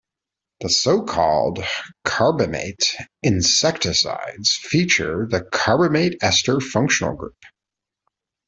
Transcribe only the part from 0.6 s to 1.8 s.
The so-called